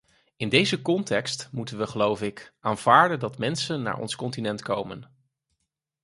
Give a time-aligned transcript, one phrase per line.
[0.35, 5.09] In deze context moeten we, geloof ik, aanvaarden dat mensen naar ons continent komen.